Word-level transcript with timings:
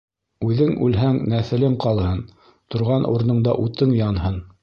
Үҙең 0.45 0.71
үлһәң, 0.85 1.19
нәҫелең 1.33 1.75
ҡалһын, 1.83 2.25
торған 2.75 3.07
урыныңда 3.13 3.57
утың 3.67 3.97
янһын. 4.01 4.45